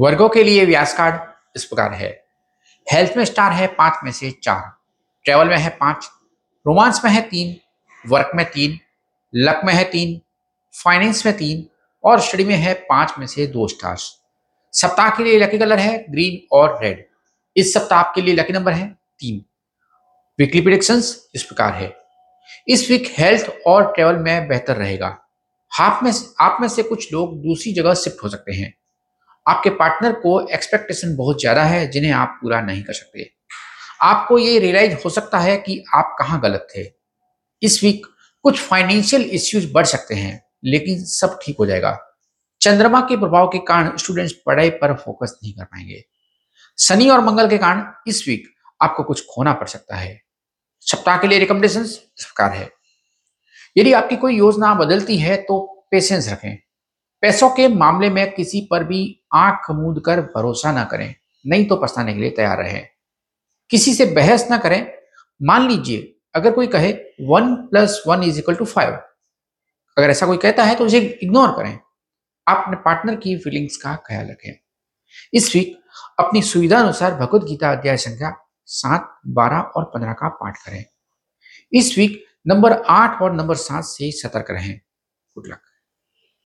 [0.00, 1.20] वर्गों के लिए व्यास कार्ड
[1.56, 2.24] इस प्रकार है।
[2.92, 4.72] हेल्थ में स्टार है पाँच में से चार।
[5.24, 6.10] ट्रेवल में है पाँच।
[6.66, 7.56] रोमांस में है तीन।
[8.08, 8.78] वर्क में तीन।
[9.34, 10.20] लक में है तीन।
[10.84, 11.66] फाइनेंस में तीन।
[12.04, 14.20] और स्टडी में है पाँच में से दो स्टार्स।
[14.72, 17.06] सप्ताह के लिए लकी कलर है ग्रीन और रेड।
[17.56, 19.44] इस सप्ताह के लिए लकी नंबर है तीन।
[20.38, 21.96] वीकली प्रिडिक्शंस इस प्रकार है।
[22.68, 25.18] इस वीक हेल्थ और ट्रेवल में बेहतर रहेगा।
[25.80, 28.74] आप में आप में से कुछ लोग दूसरी जगह शिफ्ट हो सकते हैं।
[29.46, 33.30] आपके पार्टनर को एक्सपेक्टेशन बहुत ज़्यादा है, जिन्हें आप पूरा नहीं कर सकते।
[34.02, 36.84] आपको ये रियलाइज़ हो सकता है कि आप कहाँ गलत थे।
[37.62, 38.06] इस वीक
[38.44, 41.98] कुछ फाइनेंशियल इश्यूज़ बढ़ सकते हैं, लेकिन सब ठीक हो जाएगा।
[42.60, 46.04] चंद्रमा के प्रभाव के कारण स्टूडेंट्स पढ़ाई पर फोकस नहीं कर पाएँगे।
[46.78, 48.48] शनि और मंगल के कारण इस वीक
[48.80, 50.20] आपको कुछ खोना पड़ सकता है।
[50.86, 52.70] सप्ताह के लिए रिकमेंडेशन इस प्रकार है।
[53.76, 56.58] यदि आपकी कोई योजना बदलती है तो पेशेंस रखें।
[57.20, 61.14] पैसों के मामले में किसी पर भी आँख मूंद कर भरोसा ना करें,
[61.46, 62.88] नहीं तो पछताने के लिए तैयार रहें।
[63.70, 64.92] किसी से बहस ना करें।
[65.42, 68.94] मान लीजिए, अगर कोई कहे, one plus one is equal to five.
[69.98, 71.78] अगर ऐसा कोई कहता है तो उसे इग्नोर करें।
[72.48, 74.58] आप अपने पार्टनर की फीलिंग्स का ख्याल रखें।
[75.34, 75.80] इस वीक
[76.18, 80.84] अपनी सुविधा अनुसार भगवत गीता अध्याय संख्या सात, बारह और पंद्रह का पाठ करें।
[81.72, 84.80] इस वीक नंबर आठ और नंबर सात से सतर्क रहें।
[85.34, 85.60] Good luck